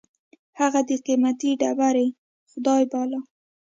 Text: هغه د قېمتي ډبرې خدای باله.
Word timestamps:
هغه 0.59 0.79
د 0.89 0.91
قېمتي 1.05 1.51
ډبرې 1.61 2.07
خدای 2.51 2.83
باله. 2.91 3.19